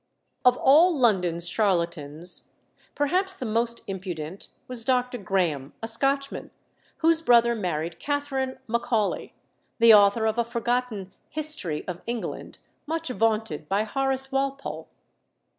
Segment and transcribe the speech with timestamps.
[0.43, 2.53] Of all London's charlatans,
[2.95, 5.19] perhaps the most impudent was Dr.
[5.19, 6.49] Graham, a Scotchman,
[7.05, 9.35] whose brother married Catherine Macaulay,
[9.77, 14.87] the author of a forgotten History of England, much vaunted by Horace Walpole.